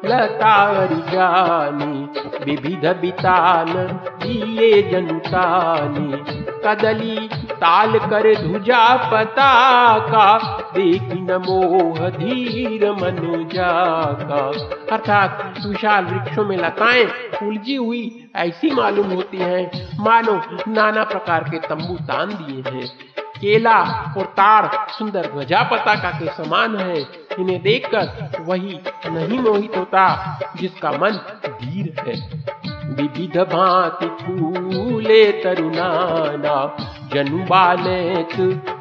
लतारी 0.04 0.94
जानी, 0.94 2.20
विविध 2.44 2.86
बितान 3.00 3.72
दिए 4.22 4.82
जनुतानी। 4.82 6.24
कदली 6.64 7.28
ताल 7.52 7.98
कर 7.98 8.42
धुजा 8.42 8.96
पता 8.96 9.98
का 9.98 10.38
देखी 10.74 11.20
न 11.20 11.36
मोह 11.36 12.08
धीर 12.08 12.92
मनुजा 12.92 14.02
का 14.12 14.50
अर्थात 14.96 15.54
विशाल 15.66 16.04
वृक्षों 16.04 16.44
में 16.44 16.56
लताएँ 16.56 17.04
उलझी 17.42 17.74
हुई 17.74 18.30
ऐसी 18.36 18.70
मालूम 18.70 19.06
होती 19.06 19.36
हैं। 19.36 19.70
मानो 20.00 20.42
नाना 20.68 21.04
प्रकार 21.04 21.44
के 21.44 21.58
तंबू 21.58 21.94
तान 21.94 22.28
दिए 22.28 22.72
हैं। 22.72 22.86
केला 23.40 23.78
और 24.18 24.24
तार 24.24 24.86
सुंदर 24.98 25.26
ध्वजा 25.26 25.62
पताका 25.62 26.10
के 26.10 26.26
समान 26.26 26.76
है। 26.76 27.25
इन्हें 27.38 27.62
देखकर 27.62 28.30
वही 28.40 28.80
नहीं 29.06 29.38
मोहित 29.38 29.76
होता, 29.76 30.38
जिसका 30.56 30.90
मन 30.90 31.10
धीर 31.46 31.94
है। 31.98 32.46
विविध 32.86 33.36
भांति 33.36 34.06
फूले 34.06 35.32
तरुणाना, 35.32 36.76
जनु 37.12 37.38
बालेक 37.38 38.36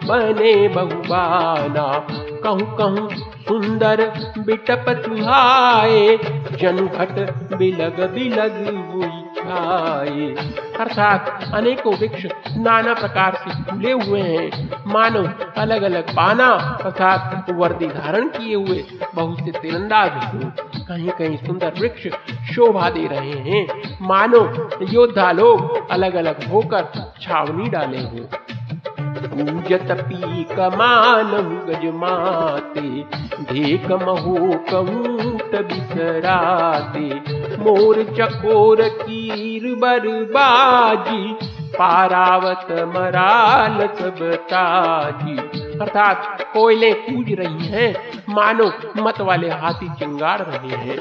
बने 0.06 0.68
बहुबाना। 0.68 2.08
कहूँ 2.44 2.78
कहूँ 2.78 3.10
सुंदर 3.48 4.06
बिटप 4.40 4.86
तुहाए 5.06 6.18
जनु 6.60 6.88
घट 6.88 7.34
बिलग 7.58 8.12
बिलग 8.14 8.66
हुई 8.94 9.25
छाए 9.46 10.28
अर्थात 10.80 11.52
अनेकों 11.54 11.96
वृक्ष 11.98 12.26
नाना 12.58 12.94
प्रकार 12.94 13.36
से 13.36 13.52
फूले 13.64 13.92
हुए 13.92 14.22
हैं। 14.22 14.48
मानो 14.88 15.22
अलग 15.58 15.82
अलग 15.84 16.10
पाना 16.16 16.48
अर्थात 16.86 17.50
वर्दी 17.52 17.88
धारण 17.88 18.28
किए 18.28 18.56
हुए 18.56 18.84
बहुत 19.16 19.40
से 19.40 19.52
तिरंदाज 19.52 20.12
कहीं 20.88 21.10
कहीं 21.10 21.38
सुंदर 21.38 21.74
वृक्ष 21.80 22.08
शोभा 22.54 22.90
दे 22.90 23.06
रहे 23.08 23.38
हैं। 23.50 23.66
मानो 24.08 24.42
योद्धा 24.92 25.32
लोग 25.32 25.90
अलग 25.92 26.16
अलग 26.16 26.44
होकर 26.50 27.14
छावनी 27.22 27.70
डाले 27.70 28.02
हो। 28.02 28.28
पूजत 29.28 29.92
पी 30.02 30.44
कमान 30.52 31.32
गज 31.68 31.86
माते 31.94 32.88
ढेक 33.44 33.92
महो 34.02 34.36
कऊट 34.70 35.56
बिसराते। 35.72 37.08
मोर 37.66 38.04
चकोर 38.04 38.82
कीर 38.82 39.76
बरबाजी, 39.76 41.34
पारावत 41.76 42.68
मराल 42.72 43.88
सब 43.88 44.20
ताजी। 44.36 45.38
अर्थात 45.80 46.42
कोयले 46.54 46.94
पूज 46.94 47.32
रही 47.34 47.66
हैं, 47.66 47.96
मानो 48.30 48.72
मत 48.98 49.22
वाले 49.22 49.50
हाथी 49.50 49.90
चिंगार 49.90 50.46
रहे 50.46 50.78
हैं। 50.78 51.00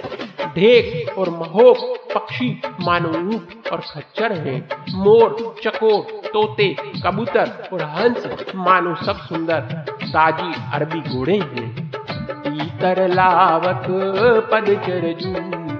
ढेक 0.55 1.19
और 1.19 1.31
महोक 1.31 1.77
पक्षी 2.15 2.63
मानो 2.81 3.09
ऊँट 3.09 3.69
और 3.73 3.81
खच्चर 3.81 4.33
हैं। 4.33 4.69
मोर, 4.95 5.55
चकोर, 5.65 6.29
तोते, 6.29 6.77
कबूतर 7.07 7.69
और 7.73 7.83
हंस 7.83 8.45
मानो 8.57 8.95
सब 8.95 9.17
सुंदर, 9.17 9.61
ताजी 10.05 10.53
अरबी 10.75 11.01
घोड़े 11.01 11.39
हैं। 11.39 11.91
तीतर 12.45 13.09
लावक 13.09 13.87
पदचर 14.53 15.13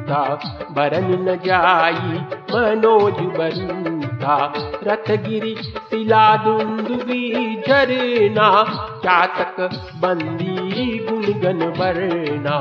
जूता 0.05 0.69
बरन 0.71 1.29
न 1.29 1.37
जाई, 1.37 2.19
मनोज 2.55 3.13
बरूता 3.13 4.53
रथगिरी 4.85 5.55
शिला 5.55 6.37
दुंदुबी 6.37 7.57
झरना, 7.69 8.65
चातक 8.99 9.61
बंदी 9.97 10.99
गुनगन 10.99 11.59
बरना 11.79 12.57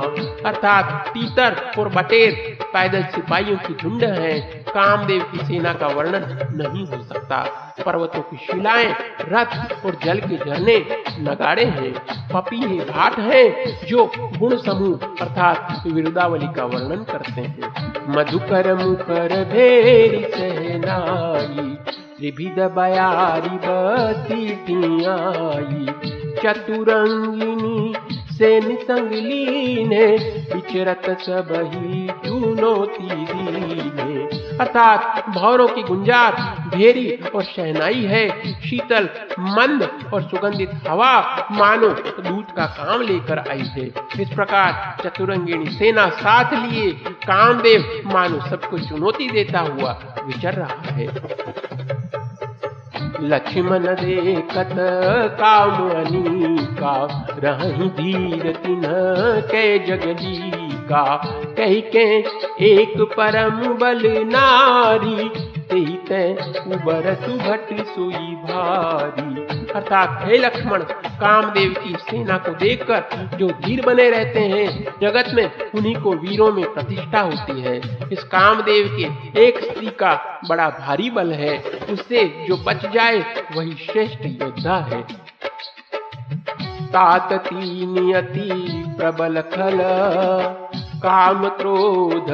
अर्थात 0.50 1.08
तीतर 1.08 1.72
और 1.80 1.90
बटेर 1.90 2.58
पैदल 2.74 3.04
सिपाहियों 3.04 3.58
की 3.58 3.74
झुंड 3.74 4.04
है। 4.04 4.40
कामदेव 4.70 5.22
की 5.22 5.46
सेना 5.46 5.74
का 5.74 5.88
वर्णन 5.88 6.24
नहीं 6.56 6.86
हो 6.88 7.04
सकता। 7.04 7.63
पर्वतों 7.82 8.22
की 8.22 8.38
शिलाएँ, 8.38 8.96
रथ 9.22 9.86
और 9.86 9.98
जल 10.04 10.20
के 10.20 10.38
झरने 10.38 10.78
नगाड़े 11.20 11.66
हैं, 11.66 11.94
पपी 12.34 12.78
घाट 12.78 13.20
हैं, 13.20 13.46
जो 13.88 14.12
गुण 14.18 14.56
समूह 14.58 15.00
अर्थात 15.22 15.84
विरुदावली 15.88 16.48
का 16.48 16.66
वर्णन 16.66 17.04
करते 17.04 17.42
हैं। 17.42 17.94
मधुकर 18.10 18.74
मुकर 18.76 19.44
भेरी 19.54 20.24
सहनाई, 20.24 21.70
त्रिभिद 22.18 22.60
बयारी 22.60 23.58
चतुरंगिनी 26.44 27.94
से 28.38 28.60
निसंगली 28.60 29.84
ने 29.84 30.06
विचरत 30.54 31.20
सब 31.20 31.50
ही 31.74 32.08
चुनौती 32.26 33.10
दीने। 33.16 34.13
अर्थात 34.62 35.26
भौरों 35.30 35.68
की 35.68 35.84
गुंजार 35.84 36.36
भेरी 36.76 37.12
और 37.36 37.44
शहनाई 37.44 38.04
है। 38.04 38.54
शीतल, 38.62 39.10
मंद 39.40 40.10
और 40.14 40.22
सुगंधित 40.22 40.72
हवा 40.88 41.14
मानो 41.52 41.90
दूध 41.90 42.52
का 42.56 42.66
काम 42.66 43.02
लेकर 43.02 43.40
आई 43.40 43.64
है। 43.78 43.86
इस 44.20 44.30
प्रकार 44.30 44.98
चतुरंगिणी 45.04 45.66
सेना 45.66 46.10
साथ 46.10 46.54
लिए 46.54 46.92
कामदेव 47.26 48.02
मानो 48.06 48.40
सबको 48.50 48.78
चुनौती 48.80 49.30
देता 49.32 49.60
हुआ 49.60 49.92
विचर 50.26 50.54
रहा 50.54 50.94
है। 50.94 51.08
लक्ष्मण 53.22 53.86
देखत 53.96 54.76
काम 55.40 55.90
अनीका 55.90 56.96
रही 57.44 57.90
धीर 57.90 58.52
तिन 58.64 58.82
के 59.46 59.80
जगली 59.80 60.63
का 60.94 61.22
कह 61.44 61.80
के 61.80 62.20
एक 62.66 63.02
परम 63.02 63.74
बल 63.74 64.02
नारी 64.06 65.30
भारी। 68.34 69.42
अर्थात 69.74 70.20
हे 70.24 70.38
लक्ष्मण, 70.38 70.84
कामदेव 70.94 71.76
की 71.84 71.96
सेना 72.00 72.38
को 72.38 72.52
देखकर 72.52 73.30
जो 73.38 73.48
धीर 73.48 73.86
बने 73.86 74.10
रहते 74.10 74.40
हैं, 74.40 74.94
जगत 75.02 75.26
में 75.34 75.52
उन्हीं 75.76 75.96
को 75.96 76.14
वीरों 76.14 76.52
में 76.52 76.74
प्रतिष्ठा 76.74 77.22
होती 77.22 77.62
है। 77.62 77.78
इस 78.12 78.24
कामदेव 78.24 78.98
के 79.00 79.42
एक 79.42 79.64
स्त्री 79.64 79.88
का 79.88 80.42
बड़ा 80.50 80.70
भारी 80.70 81.10
बल 81.10 81.32
है। 81.32 81.64
उससे 81.90 82.46
जो 82.48 82.58
बच 82.58 82.86
जाए, 82.86 83.46
वही 83.56 83.72
श्रेष्ठ 83.72 84.26
योद्धा 84.26 84.78
है। 84.78 85.02
तातती 86.84 87.86
नियति 87.86 88.84
प्रबल 88.98 89.42
खल। 89.42 89.80
काम 91.04 91.50
क्रोध 91.50 92.30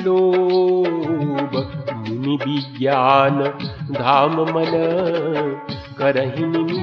लोभ 0.00 1.52
मुनि 1.94 2.38
विज्ञान 2.46 3.42
धाम 3.92 4.32
मन 4.32 4.72
करही 5.98 6.80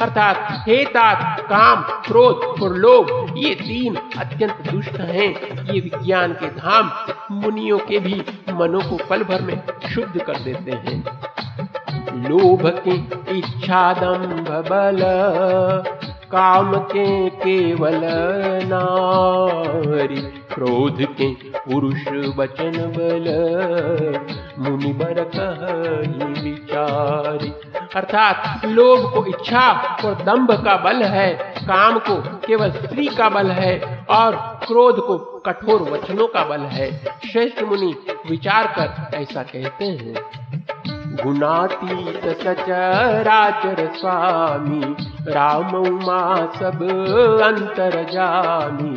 अर्थात 0.00 0.68
हे 0.68 0.84
तात, 0.84 1.40
काम, 1.40 1.82
क्रोध 1.82 2.62
और 2.62 2.76
लोभ 2.76 3.34
ये 3.36 3.54
तीन 3.54 3.96
अत्यंत 3.96 4.56
दुष्ट 4.72 5.00
हैं। 5.00 5.64
ये 5.64 5.80
विज्ञान 5.80 6.32
के 6.32 6.46
धाम, 6.46 6.90
मुनियों 7.32 7.78
के 7.78 7.98
भी 7.98 8.22
मनों 8.52 8.80
को 8.80 8.98
पल 9.10 9.22
भर 9.22 9.42
में 9.42 9.62
शुद्ध 9.94 10.22
कर 10.22 10.38
देते 10.38 10.70
हैं। 10.70 11.04
लोभ 12.28 12.82
के 12.88 12.94
इच्छा 13.38 13.92
दम्भ 13.92 14.48
बल 14.48 15.00
काम 16.32 16.76
के 16.76 17.30
केवल 17.30 18.00
नारी, 18.64 20.20
क्रोध 20.22 21.02
के 21.02 21.34
पुरुष 21.34 22.06
वचन 22.36 22.72
बल। 22.96 23.26
मुनि 24.58 24.92
बर 24.92 25.22
विचारी। 26.42 27.52
अर्थात 27.96 28.64
लोभ 28.64 29.14
को 29.14 29.26
इच्छा 29.26 29.96
और 30.04 30.14
दंभ 30.14 30.50
का 30.50 30.76
बल 30.76 31.02
है, 31.02 31.54
काम 31.60 31.98
को 31.98 32.14
केवल 32.46 32.70
स्त्री 32.70 33.06
का 33.06 33.28
बल 33.28 33.50
है 33.50 34.06
और 34.10 34.36
क्रोध 34.66 35.06
को 35.06 35.18
कठोर 35.18 35.82
वचनों 35.82 36.26
का 36.26 36.44
बल 36.44 36.60
है। 36.60 37.04
श्रेष्ठ 37.32 37.62
मुनि 37.62 37.94
विचार 38.30 38.66
कर 38.66 39.16
ऐसा 39.16 39.42
कहते 39.42 39.84
हैं। 39.84 40.14
गुणातीत 41.12 42.26
सचराचर 42.42 43.86
स्वामी 43.96 44.80
राम 45.32 45.74
उमा 45.76 46.20
सब 46.58 46.82
अंतर 47.44 48.02
जामी। 48.12 48.94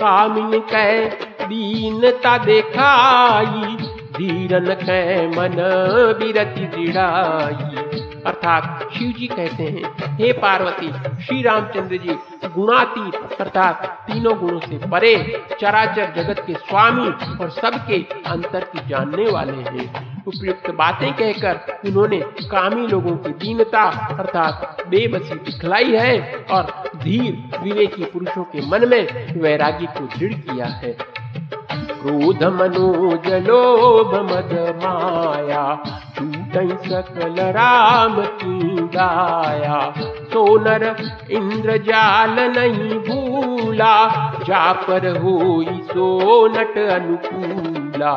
कामिन 0.00 0.58
कह 0.72 1.08
दीनता 1.48 2.36
देखाई 2.38 3.76
धीरन 4.16 4.74
कै 4.80 5.26
मन 5.28 5.56
बिरति 6.18 6.66
दृढ़ाई 6.74 7.73
अर्थात 8.26 8.88
शिव 8.94 9.12
जी 9.18 9.26
कहते 9.26 9.64
हैं, 9.64 10.16
हे 10.16 10.32
पार्वती 10.32 10.88
श्री 11.24 11.42
रामचंद्र 11.42 11.96
जी, 11.96 12.14
गुणातीत, 12.48 13.40
अर्थात 13.40 13.86
तीनों 14.06 14.36
गुणों 14.38 14.60
से 14.60 14.78
परे 14.88 15.14
चराचर 15.60 16.12
जगत 16.16 16.40
के 16.46 16.54
स्वामी 16.54 17.08
और 17.38 17.50
सबके 17.50 17.98
अंतर 18.26 18.64
की 18.64 18.88
जानने 18.88 19.30
वाले 19.30 19.52
हैं। 19.52 20.22
उपयुक्त 20.26 20.70
बातें 20.70 21.12
कहकर 21.12 21.80
उन्होंने 21.86 22.18
कामी 22.50 22.86
लोगों 22.86 23.16
की 23.16 23.32
दीनता, 23.32 23.82
अर्थात 24.18 24.76
बेबसी 24.88 25.34
दिखलाई 25.34 25.96
है 25.96 26.46
और 26.50 26.90
धीर, 26.96 27.58
विवेकी 27.62 28.04
पुरुषों 28.04 28.44
के 28.44 28.66
मन 28.66 28.88
में 28.88 29.40
वैरागी 29.40 29.86
को 29.86 30.18
दृढ़ 30.18 30.32
किया 30.32 30.66
है। 30.66 30.96
क्रोध, 31.94 32.42
मनोज, 32.44 33.28
लोभ, 33.48 34.14
मद, 34.14 34.52
माया 34.84 35.82
छूट 36.54 36.78
सकल 36.78 37.34
राम 37.40 38.20
की 38.20 38.82
दाया। 38.82 39.94
सोनर 40.24 40.96
इंद्र 41.30 41.76
जाल 41.76 42.36
नहीं 42.40 42.98
भूला, 42.98 44.08
जा 44.38 44.72
पर 44.72 45.16
हो 45.16 45.64
सो 45.70 46.46
नट 46.48 46.78
अनुकूला। 46.90 48.10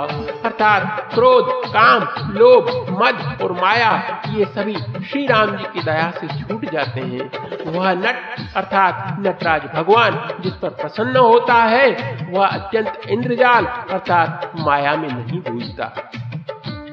अर्थात 0.46 1.10
क्रोध, 1.14 1.50
काम, 1.68 2.02
लोभ, 2.34 2.66
मद 2.90 3.44
और 3.44 3.52
माया, 3.52 4.22
ये 4.30 4.46
सभी 4.46 4.76
श्री 5.06 5.28
राम 5.28 5.58
जी 5.58 5.64
की 5.64 5.80
दया 5.80 6.12
से 6.12 6.28
छूट 6.28 6.66
जाते 6.66 7.02
हैं। 7.02 7.32
वह 7.72 7.94
नट, 7.94 8.16
अर्थात 8.56 9.18
नटराज 9.20 9.62
भगवान, 9.76 10.30
जिस 10.42 10.54
पर 10.54 10.70
प्रसन्न 10.70 11.18
होता 11.18 11.54
है, 11.54 12.18
वह 12.32 12.48
अत्यंत 12.48 13.02
इंद्रजाल, 13.10 13.66
अर्थात 13.66 14.52
माया 14.60 14.96
में 14.96 15.10
नहीं 15.10 15.40
भूलता 15.40 16.12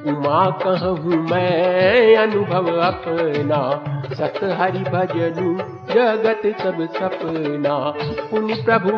उमा 0.05 0.45
कहूँ 0.63 1.19
मैं 1.31 2.17
अनुभव 2.17 2.67
अपना 2.83 3.94
सत 4.05 4.57
हरि 4.61 4.79
भजनु 4.79 5.55
जगत 5.95 6.43
सब 6.61 6.89
सपना। 6.97 7.93
पुण्य 8.31 8.55
प्रभु 8.55 8.91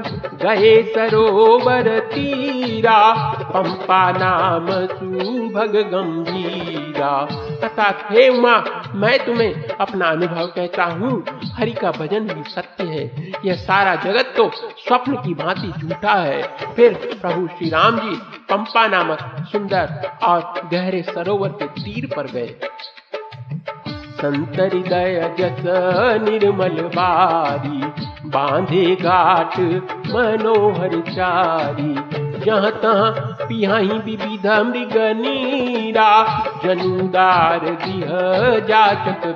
गए 0.47 0.83
सरोवर 0.83 1.99
तीरा, 1.99 3.33
पंपा 3.41 4.11
नाम 4.11 4.67
सुभग 4.71 5.77
गंभीरा। 5.77 7.29
अर्थात 7.63 8.09
हे 8.11 8.29
उमा, 8.29 8.65
मैं 8.95 9.27
तुम्हें 9.27 9.69
अपना 9.69 10.07
अनुभव 10.07 10.47
कहता 10.47 10.85
हूँ। 10.85 11.25
हरि 11.45 11.73
का 11.73 11.91
भजन 11.91 12.21
भी 12.21 12.51
सत्य 12.51 12.85
है। 12.85 13.33
यह 13.45 13.55
सारा 13.55 13.95
जगत 13.95 14.35
तो 14.37 14.51
स्वप्न 14.55 15.15
की 15.15 15.35
भांति 15.35 15.73
झूठा 15.81 16.15
है। 16.15 16.43
फिर 16.77 17.19
प्रभु 17.21 17.47
श्री 17.47 17.71
राम 17.71 17.99
जी 17.99 18.17
पंपा 18.51 18.87
नामक 18.87 19.19
सुंदर 19.53 20.11
और 20.23 20.69
गहरे 20.73 21.03
सरोवर 21.03 21.49
के 21.49 21.67
तीर 21.67 22.07
पर 22.17 22.27
गए। 22.27 22.55
संत 24.17 24.61
हृदय 24.61 25.21
जस 25.39 25.63
निर्मल 26.23 26.81
बारी 26.95 27.81
बांधे 28.31 28.85
घाट 28.97 29.59
मनोहर 30.11 31.01
चारी। 31.09 31.95
जहाँ 32.45 32.71
तहाँ 32.83 33.36
पिहाई 33.49 33.89
विविध 33.89 34.47
मृग 34.47 34.97
नीरा, 35.17 36.11
जनुदार 36.65 37.59
दिह 37.59 38.09
जाचक 38.67 39.27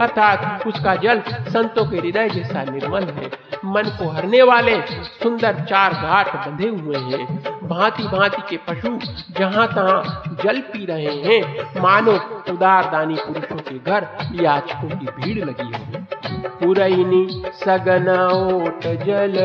अर्थात 0.00 0.66
उसका 0.66 0.94
जल 0.94 1.22
संतों 1.28 1.84
के 1.86 1.96
हृदय 1.96 2.28
जैसा 2.28 2.62
निर्मल 2.64 3.04
है। 3.04 3.30
मन 3.64 3.82
को 3.98 4.08
हरने 4.08 4.42
वाले 4.42 4.80
सुंदर 5.22 5.54
चार 5.60 5.92
घाट 5.92 6.34
बंधे 6.36 6.68
हुए 6.68 6.98
हैं। 6.98 7.42
भांति 7.68 8.02
भांति 8.02 8.42
के 8.50 8.56
पशु 8.56 8.98
जहाँ 9.38 9.66
तहाँ 9.68 10.22
जल 10.44 10.60
पी 10.60 10.84
रहे 10.86 11.16
हैं। 11.16 11.80
मानो 11.80 12.12
उदार 12.52 12.90
दानी 12.90 13.14
पुरुषों 13.14 13.56
के 13.56 13.78
घर 13.78 14.06
याचकों 14.34 14.88
की 14.88 15.06
भीड़ 15.06 15.44
लगी 15.44 15.62
हुई 15.62 15.94
है 15.94 16.05
पुरैनी 16.48 17.42
सगन 17.64 18.08
ओट 18.32 18.80
जल, 18.80 19.36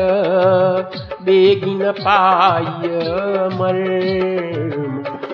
बेगिन 1.22 1.92
पाय 1.92 2.62
मर 3.58 3.78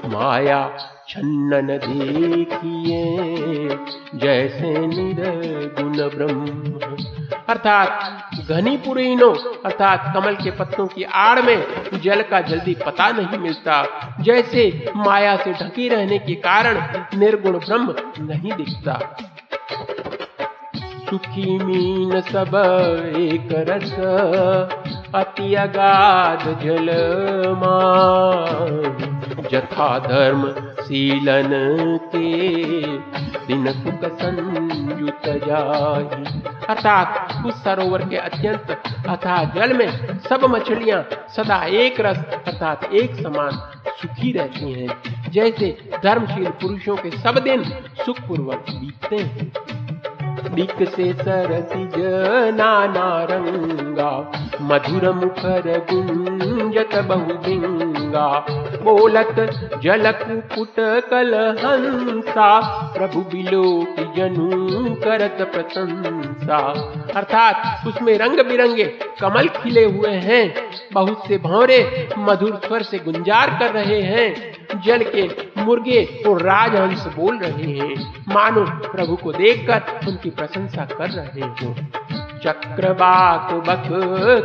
माया 0.04 0.76
छन्नन 1.08 1.66
देखिए, 1.66 3.18
जैसे 4.14 4.86
निर्गुण 4.86 5.92
ब्रह्म। 5.92 6.46
अर्थात 7.48 8.30
घनी 8.50 8.76
पुरीनो, 8.76 9.30
अर्थात 9.64 10.12
कमल 10.14 10.34
के 10.34 10.50
पत्तों 10.50 10.86
की 10.86 11.02
आड़ 11.02 11.42
में 11.42 11.66
जल 11.94 12.22
का 12.22 12.40
जल्दी 12.40 12.76
पता 12.86 13.10
नहीं 13.10 13.38
मिलता। 13.38 13.84
जैसे 14.20 14.92
माया 14.96 15.36
से 15.36 15.52
ढकी 15.52 15.88
रहने 15.88 16.18
के 16.18 16.34
कारण 16.34 16.82
निर्गुण 17.18 17.58
ब्रह्म 17.58 17.94
नहीं 18.20 18.52
दिखता। 18.52 19.00
सुखी 21.10 21.58
मीन 21.58 22.20
सब 22.20 22.54
एक 23.16 23.48
रस, 23.52 23.92
अति 25.14 25.54
अगाध 25.54 26.60
जल 26.62 26.86
जथा 29.50 29.98
धर्म 29.98 30.44
सीलन 30.80 31.48
के 32.14 32.82
दिन 33.46 33.72
सुख 33.72 34.04
संयुत 34.18 35.22
जाही। 35.26 36.42
अर्थात 36.68 37.46
उस 37.46 37.64
सरोवर 37.64 38.08
के 38.08 38.16
अत्यंत 38.16 38.82
अथा 39.08 39.44
जल 39.44 39.76
में 39.76 40.18
सब 40.18 40.44
मछलियाँ 40.44 41.02
सदा 41.36 41.64
एक 41.64 42.00
रस, 42.00 42.18
अर्थात 42.46 42.84
एक 42.84 43.14
समान 43.14 43.50
सुखी 44.02 44.32
रहती 44.32 44.72
हैं। 44.72 45.02
जैसे 45.30 45.90
धर्मशील 46.02 46.50
पुरुषों 46.50 46.96
के 46.96 47.10
सब 47.10 47.38
दिन 47.38 47.64
सुखपूर्वक 48.04 48.64
बीतते 48.70 49.16
हैं। 49.16 49.77
दिक 50.54 50.88
से 50.88 51.12
सरसी 51.14 51.84
नाना 52.52 53.06
रंगा 53.30 54.10
मधुर 54.62 55.10
मुखर 55.14 55.66
गुंजत 55.90 56.94
बहुबिंगा 57.08 58.28
बोलत 58.82 59.34
जल 59.82 60.10
कुपुट 60.18 60.80
कल 61.10 61.34
हंसा 61.58 62.50
प्रभु 62.94 63.20
बिलो 63.32 63.62
की 63.90 64.04
जनु 64.16 64.94
करत 65.02 65.38
प्रशंसा। 65.54 66.58
अर्थात 67.16 67.86
उसमें 67.86 68.16
रंग 68.18 68.40
बिरंगे 68.48 68.84
कमल 69.20 69.48
खिले 69.56 69.84
हुए 69.86 70.14
हैं, 70.26 70.44
बहुत 70.92 71.26
से 71.28 71.38
भौरे 71.38 72.08
मधुर 72.18 72.60
स्वर 72.64 72.82
से 72.82 72.98
गुंजार 72.98 73.58
कर 73.60 73.72
रहे 73.72 74.00
हैं, 74.02 74.28
जल 74.80 75.04
के 75.06 75.28
मुर्गे 75.68 76.04
और 76.26 76.42
राजहंस 76.42 77.06
बोल 77.16 77.38
रहे 77.38 77.72
हैं। 77.78 78.24
मानो 78.28 78.64
प्रभु 78.92 79.16
को 79.16 79.32
देखकर 79.32 80.08
उनकी 80.08 80.30
प्रशंसा 80.30 80.84
कर 80.84 81.10
रहे 81.10 81.46
हो। 81.60 81.74
चक्रवाक 82.42 83.52
बक 83.66 83.88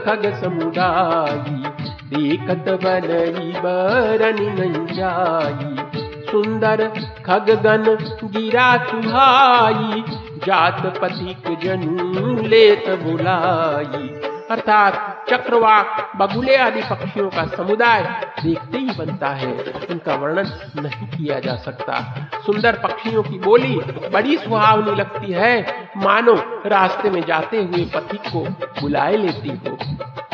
खग 0.06 0.24
समुदायी, 0.44 1.64
देखत 2.10 2.66
बनई 2.84 3.52
बरनी 3.60 4.50
नंजाई 4.50 6.02
सुंदर 6.32 6.84
खगगन 7.26 7.86
गिरा 8.24 8.70
सुहाई 8.86 10.04
जात 10.46 10.82
पथिक 11.02 11.60
जनु 11.64 12.48
लेत 12.48 12.90
बुलाई। 13.04 14.33
अर्थात 14.52 15.26
चक्रवाक 15.30 16.12
बगुले 16.16 16.56
आदि 16.56 16.82
पक्षियों 16.82 17.30
का 17.30 17.46
समुदाय 17.46 18.02
देखते 18.44 18.78
ही 18.78 18.90
बनता 18.98 19.28
है। 19.28 19.54
उनका 19.92 20.16
वर्णन 20.16 20.52
नहीं 20.80 21.08
किया 21.08 21.40
जा 21.40 21.56
सकता। 21.56 22.00
सुंदर 22.46 22.80
पक्षियों 22.84 23.24
की 23.24 23.40
बोली 23.40 23.76
बड़ी 24.14 24.38
सुहावनी 24.38 24.96
लगती 24.96 25.32
है। 25.32 25.90
मानो 25.98 26.34
रास्ते 26.66 27.10
में 27.10 27.22
जाते 27.22 27.58
हुए 27.58 27.86
पथिक 27.86 28.22
को 28.22 28.44
बुलाए 28.82 29.18
लेती 29.18 29.50
हो। 29.50 29.78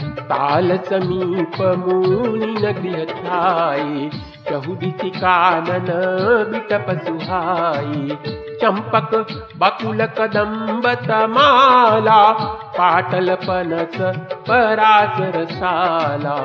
ताल 0.01 0.77
समीप 0.77 1.61
मुनि 1.87 2.45
नगृह 2.45 3.05
छाए 3.05 4.09
चहुदिति 4.49 5.09
कानन 5.09 5.87
बिटप 6.51 6.85
सुहाई 7.05 8.17
चंपक 8.61 9.15
बकुल 9.57 10.05
कदम्ब 10.05 10.93
तमाला 10.93 12.21
पाटल 12.79 13.35
पनस 13.35 13.97
परासर 14.47 15.45
साला 15.45 16.35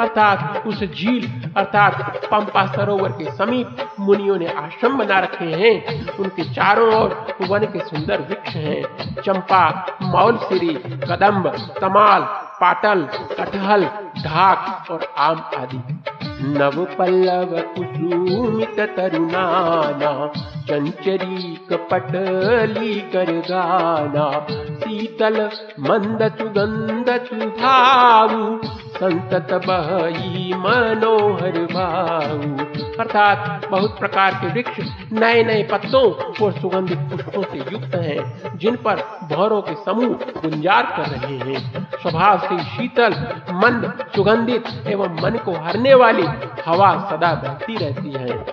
अर्थात 0.00 0.66
उस 0.66 0.84
झील, 0.84 1.50
अर्थात 1.56 2.16
पंपा 2.16 2.66
सरोवर 2.66 3.08
के 3.08 3.32
समीप 3.32 3.76
मुनियों 4.00 4.38
ने 4.38 4.46
आश्रम 4.46 4.98
बना 4.98 5.18
रखे 5.18 5.44
हैं। 5.44 6.06
उनके 6.16 6.44
चारों 6.54 6.94
ओर 6.94 7.26
वन 7.48 7.58
के 7.58 7.78
सुंदर 7.78 8.20
वृक्ष 8.20 8.48
हैं। 8.48 9.14
चंपा 9.14 9.86
मौलसिरी 10.02 10.74
कदम्ब, 11.06 11.48
तमाल, 11.80 12.20
पाटल, 12.60 13.08
कटहल, 13.40 13.84
ढाक 14.24 14.90
और 14.90 15.14
आम 15.18 15.50
आदि। 15.58 16.04
नव 16.46 16.84
पल्लव 16.84 17.60
कुसुमित 17.60 18.80
तरुणाना 18.80 20.26
चंचरी 20.62 21.66
कपटली 21.70 22.94
कर 22.94 23.32
गाना। 23.32 24.46
शीतल 24.74 25.50
मंद 25.88 26.22
सुगंध 26.38 27.10
सुधाऊ 27.24 28.58
संतत 28.88 29.48
बही 29.66 30.54
मनोहर 30.54 31.58
बाहु 31.72 32.64
अर्थात 33.00 33.68
बहुत 33.70 33.98
प्रकार 33.98 34.34
के 34.34 34.52
वृक्ष 34.52 34.80
नए 35.12 35.42
नए 35.44 35.62
पत्तों 35.62 36.04
और 36.44 36.52
सुगंधित 36.52 36.98
पुष्पों 36.98 37.42
से 37.42 37.58
युक्त 37.58 37.94
हैं, 37.94 38.58
जिन 38.58 38.76
पर 38.76 39.02
भौरों 39.32 39.60
के 39.62 39.74
समूह 39.74 40.14
गुंजार 40.42 40.86
कर 40.96 41.10
रहे 41.10 41.36
हैं। 41.36 41.88
स्वभाव 42.02 42.38
से 42.38 42.58
शीतल, 42.64 43.12
मंद, 43.52 44.06
सुगंधित 44.16 44.64
एवं 44.86 45.22
मन 45.22 45.38
को 45.38 45.52
हरने 45.52 45.94
वाली 45.94 46.26
हवा 46.66 47.10
सदा 47.10 47.34
बहती 47.34 47.76
रहती 47.76 48.10
है। 48.10 48.44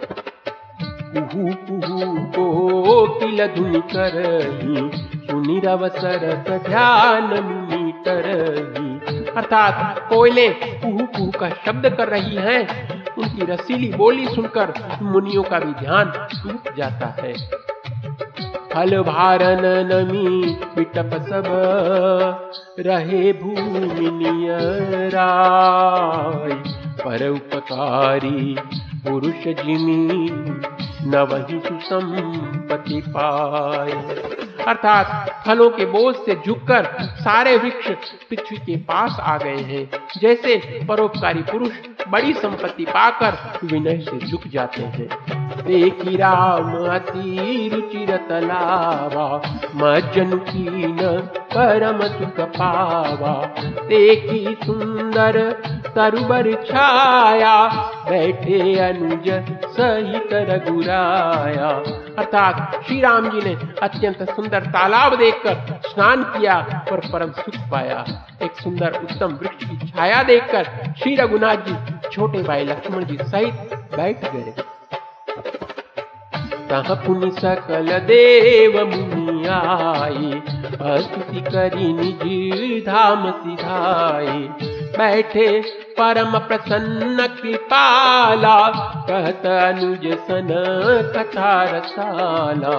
करही 1.17 1.52
अर्थात 9.38 10.10
कोयले 10.10 10.50
कुहू 10.50 11.06
कुहू 11.06 11.32
का 11.32 11.50
शब्द 11.50 11.89
कर 11.89 12.08
रही 12.08 12.36
हैं, 12.36 12.67
उनकी 13.17 13.45
रसीली 13.45 13.93
बोली 13.93 14.26
सुनकर 14.26 14.74
मुनियों 15.02 15.43
का 15.43 15.60
भी 15.60 15.74
ध्यान 15.74 16.06
टूट 16.06 16.76
जाता 16.76 17.15
है। 17.19 17.34
फल 18.74 19.02
भारन 19.02 19.89
नमी 19.93 20.58
पिटप 20.76 21.28
सब 21.30 21.43
रहे 22.80 23.34
भूमि 23.34 24.47
पर 27.06 27.30
उपकारी 27.30 28.58
पुरुष 29.07 29.43
जिमी 29.47 30.29
न 31.09 31.17
वही 31.17 31.59
सुसंपति 31.59 33.03
पाए। 33.07 34.50
अर्थात 34.67 35.30
फलों 35.47 35.69
के 35.69 35.86
बोझ 35.86 36.15
से 36.15 36.36
झुककर 36.45 36.88
सारे 37.02 37.58
वृक्ष 37.58 37.88
पृथ्वी 38.30 38.58
के 38.58 38.76
पास 38.78 39.17
आ 39.19 39.38
गए 39.38 39.58
हैं। 39.58 39.89
जैसे 40.17 40.56
परोपकारी 40.86 41.41
पुरुष 41.41 41.71
बड़ी 42.08 42.34
संपत्ति 42.34 42.86
पाकर 42.86 43.60
विनय 43.63 43.97
से 43.97 44.28
झुक 44.28 44.41
जाते 44.47 44.82
हैं। 44.82 45.08
देखी 45.65 46.17
राम 46.17 46.88
अति 46.88 47.69
रुचिर 47.74 48.17
तलावा 48.17 49.41
मज्जन 49.76 50.38
की 50.38 50.88
न 50.88 51.17
परम 51.54 52.02
सुख 52.02 52.47
पावा। 52.47 53.34
देखी 53.88 54.58
सुंदर 54.65 55.52
तरुबर 55.95 56.54
छाया, 56.54 57.67
बैठे 58.10 58.80
अनुज 58.80 59.30
सहित 59.65 60.30
रघुराया। 60.34 61.84
अर्थात 62.17 62.82
श्री 62.88 63.00
राम 63.02 63.30
जी 63.30 63.41
ने 63.41 63.54
अत्यंत 63.84 64.24
सुंदर 64.30 64.65
तालाब 64.67 65.15
देखकर 65.15 65.80
स्नान 65.86 66.24
किया 66.24 66.56
और 66.91 67.02
परम 67.13 67.32
सुख 67.32 67.56
पाया। 67.71 68.04
एक 68.43 68.60
सुंदर 68.60 69.00
उत्तम 69.00 69.34
वृक्ष 69.34 69.65
की 69.65 69.88
छाया 69.88 70.24
देखकर 70.24 70.93
श्री 71.00 71.15
रघुनाथ 71.15 71.65
जी, 71.67 71.76
छोटे 72.10 72.43
भाई 72.43 72.65
लक्ष्मण 72.65 73.06
जी 73.06 73.17
सहित 73.21 73.74
बैठ 73.95 74.32
गए। 74.34 74.54
तह 76.71 76.93
पुनि 76.95 77.29
सकल 77.31 77.88
देव 77.99 78.75
मुनि 78.88 79.47
आए 79.47 80.41
स्तुति 81.01 81.41
करी 81.41 81.93
निज 81.93 82.86
धाम 82.86 83.29
सिधाए 83.31 84.38
बैठे 84.97 85.47
परम 85.97 86.38
प्रसन्न 86.39 87.27
कृपाला, 87.27 88.55
कहत 89.10 89.45
अनुज 89.45 90.07
सन 90.21 90.47
कथा 91.15 91.51
रसाला। 91.63 92.75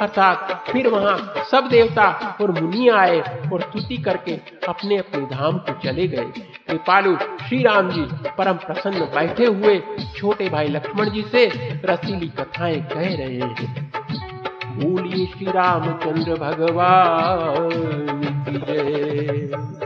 अर्थात 0.00 0.64
फिर 0.70 0.88
वहाँ 0.88 1.16
सब 1.50 1.68
देवता 1.68 2.08
और 2.40 2.60
मुनि 2.60 2.88
आए 2.88 3.20
और 3.52 3.60
स्तुति 3.60 3.96
करके 3.96 4.38
अपने 4.68 4.96
अपने 4.96 5.26
धाम 5.26 5.58
को 5.58 5.80
चले 5.84 6.06
गए। 6.08 6.55
कृपालु 6.70 7.16
श्री 7.16 7.62
राम 7.62 7.90
जी 7.90 8.00
परम 8.38 8.52
प्रसन्न 8.52 9.00
बैठे 9.00 9.46
हुए 9.46 9.82
छोटे 10.16 10.48
भाई 10.48 10.68
लक्ष्मण 10.68 11.10
जी 11.10 11.22
से 11.22 11.46
रसीली 11.84 12.28
कथाएँ 12.28 12.80
कह 12.80 13.14
रहे 13.16 13.40
हैं। 13.40 13.92
बोलिए 14.76 15.26
श्री 15.26 15.46
रामचंद्र 15.46 16.34
भगवान 16.34 17.70
जय। 18.48 19.85